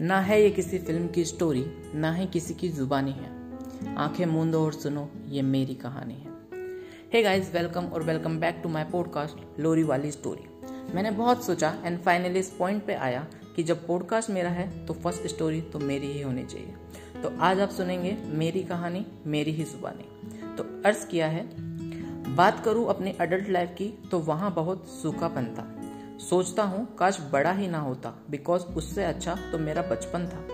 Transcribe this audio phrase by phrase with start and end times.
[0.00, 1.64] ना है ये किसी फ़िल्म की स्टोरी,
[1.94, 6.32] ना ही किसी की जुबानी है। आँखें मूंदो और सुनो, ये मेरी कहानी है।
[7.12, 11.74] हे गाइस वेलकम और welcome back to my podcast लोरी वाली स्टोरी मैंने बहुत सोचा
[11.84, 15.78] एंड फाइनली इस पॉइंट पे आया कि जब पॉडकास्ट मेरा है तो फ़र्स्ट स्टोरी तो
[15.78, 16.74] मेरी ही होनी चाहिए।
[17.22, 21.46] तो आज आप सुनेंगे मेरी कहानी, मेरी ही जुबानी। तो अर्ज़ किया है,
[22.36, 25.75] बात करूँ अपनी अडल्ट लाइफ की तो वहाँ बहुत सूखापन था।
[26.20, 30.46] सोचता हूँ, काश बड़ा ही ना होता बिकॉज़ उससे अच्छा तो मेरा बचपन था।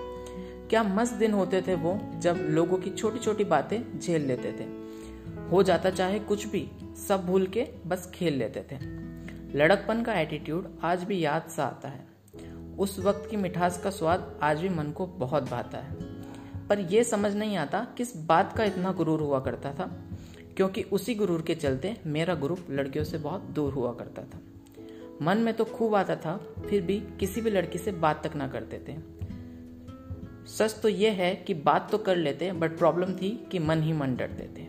[0.68, 4.64] क्या मस्त दिन होते थे वो, जब लोगों की छोटी छोटी बातें झेल लेते थे।
[5.50, 6.70] हो जाता चाहे कुछ भी,
[7.08, 8.76] सब भूल के बस खेल लेते थे।
[9.58, 12.06] लड़कपन का एटीट्यूड आज भी याद सा आता है।
[12.78, 15.96] उस वक्त की मिठास का स्वाद आज भी मन को बहुत भाता है।
[16.68, 19.90] पर यह समझ नहीं आता किस बात का इतना गुरूर हुआ करता था,
[20.56, 24.40] क्योंकि उसी गुरूर के चलते मेरा ग्रुप लड़कियों से बहुत दूर हुआ करता था।
[25.22, 26.36] मन में तो खूब आता था,
[26.70, 28.96] फिर भी किसी भी लड़की से बात तक ना करते थे।
[30.46, 33.92] सच तो यह है कि बात तो कर लेते बट प्रॉब्लम थी कि मन ही
[33.92, 34.66] मन डरते थे।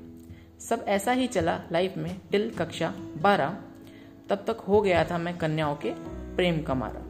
[0.59, 3.57] सब ऐसा ही चला लाइफ में टिल कक्षा बारह।
[4.29, 5.91] तब तक हो गया था मैं कन्याओं के
[6.35, 7.01] प्रेम का मारा।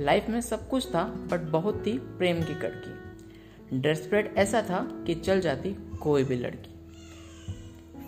[0.00, 5.14] लाइफ में सब कुछ था बट बहुत थी प्रेम की कड़की। ड्रेस ऐसा था कि
[5.14, 6.70] चल जाती कोई भी लड़की।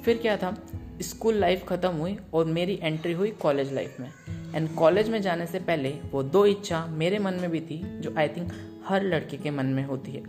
[0.02, 0.56] फिर क्या था?
[1.02, 4.10] स्कूल लाइफ ख़त्म हुई और मेरी एंट्री हुई कॉलेज लाइफ में।
[4.56, 8.14] एंड कॉलेज में जाने से पहले वो दो इच्छा मेरे मन में भी थी, जो
[8.18, 8.52] आई थिंक
[8.86, 10.20] हर लड़के के मन में होती है।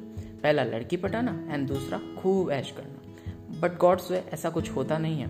[0.44, 5.22] पहला लड़की पटाना एंड दूसरा खूब ऐश करना। बट गॉड्स वे ऐसा कुछ होता नहीं
[5.22, 5.28] है।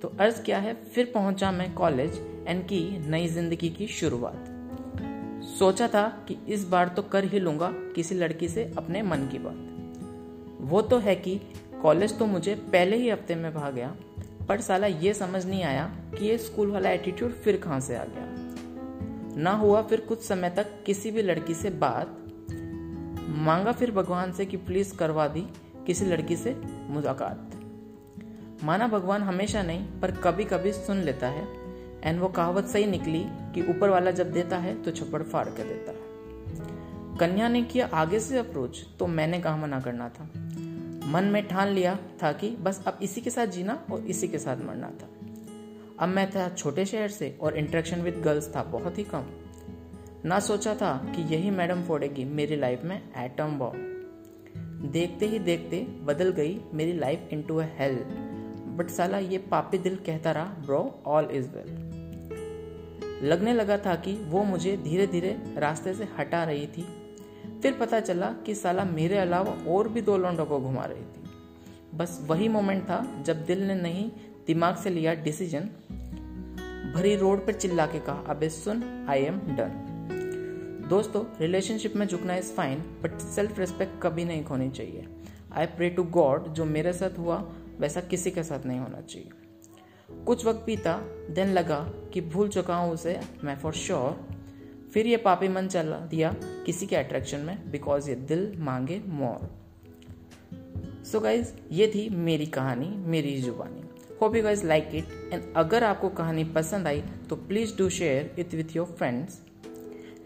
[0.00, 0.74] तो अर्ज़ क्या है?
[0.74, 4.44] फिर पहुँचा मैं कॉलेज एंड की नई ज़िंदगी की शुरुआत।
[5.58, 9.38] सोचा था कि इस बार तो कर ही लूँगा किसी लड़की से अपने मन की
[9.38, 11.40] बात। वो तो है कि
[11.82, 13.94] कॉलेज तो मुझे पहले ही हफ़्ते में भाग गया
[14.48, 15.84] पर साला ये समझ नहीं आया
[16.18, 18.26] कि ये स्कूल वाला एटीट्यूड फिर कहाँ से आ गया।
[19.36, 22.16] ना हुआ फिर कुछ समय तक किसी भी लड़की से बात,
[23.38, 25.46] मांगा फिर भगवान से कि प्लीज़ करवा दी
[25.86, 26.54] किसी लड़की से
[26.88, 27.50] मुलाकात।
[28.64, 31.46] माना भगवान हमेशा नहीं, पर कभी कभी सुन लेता है
[32.04, 35.64] एंड वो कहावत सही निकली कि ऊपर वाला जब देता है तो छप्पड़ फाड़ कर
[35.64, 40.28] देता है। कन्या ने किया आगे से अप्रोच तो मैंने कहा मना करना था।
[41.04, 44.38] मन में ठान लिया था कि बस अब इसी के साथ जीना और इसी के
[44.38, 45.08] साथ मरना था।
[45.98, 49.26] अब मैं था छोटे शहर से और इंटरेक्शन विद गर्ल्स था बहुत ही कम।
[50.24, 53.84] ना सोचा था कि यही मैडम फोड़ेगी मेरी लाइफ में एटम बॉम्ब
[54.92, 57.94] देखते ही देखते बदल गई मेरी life into a hell
[58.76, 61.88] but साला ये पापी दिल कहता रहा ब्रो ऑल इज़ वेल
[63.22, 66.86] लगने लगा था कि वो मुझे धीरे धीरे रास्ते से हटा रही थी।
[67.62, 71.96] फिर पता चला कि साला मेरे अलावा और भी दो लौंडों को घुमा रही थी।
[71.96, 74.10] बस वही मोमेंट था जब दिल ने नहीं,
[74.46, 75.70] दिमाग से लिया डिसीज़न।
[76.94, 82.36] भरी रोड पर चिल्ला के कहा, अबे सुन आई एम डन दोस्तों रिलेशनशिप में झुकना
[82.36, 85.06] is fine but self respect कभी नहीं खोनी चाहिए।
[85.52, 87.36] आई प्रे टू गॉड जो मेरे साथ हुआ,
[87.78, 89.30] वैसा किसी के साथ नहीं होना चाहिए।
[90.26, 90.96] कुछ वक्त बीता
[91.30, 91.80] देन लगा
[92.12, 94.26] कि भूल चुका हूँ उसे, मैं फॉर श्योर
[94.92, 96.34] फिर ये पापी मन चला दिया
[96.68, 99.48] किसी के अट्रैक्शन में बिकॉज़ ये दिल मांगे मोर
[101.04, 103.82] सो गाइज़ ये थी मेरी कहानी, मेरी जुबानी.
[104.20, 108.34] Hope you guys like it and अगर आपको कहानी पसंद आई तो please do share
[108.38, 109.40] it with your friends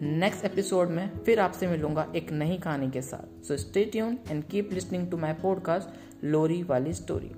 [0.03, 3.45] next episode में फिर आपसे मिलूँगा एक नई कहानी के साथ.
[3.45, 7.33] So stay tune and keep listening to my podcast लोरी वाली स्टोरी